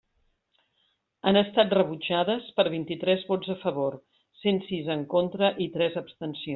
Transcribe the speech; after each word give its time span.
Han 1.31 1.37
estat 1.41 1.75
rebutjades 1.79 2.49
per 2.57 2.67
vint-i-tres 2.77 3.29
vots 3.31 3.55
a 3.57 3.59
favor, 3.67 4.01
cent 4.45 4.61
sis 4.73 4.93
en 4.99 5.09
contra 5.17 5.57
i 5.67 5.73
tres 5.79 6.05
abstencions. 6.05 6.49